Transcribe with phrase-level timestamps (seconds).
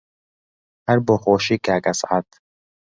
[0.87, 2.27] هەر بۆ خۆشی کاک ئەسعەد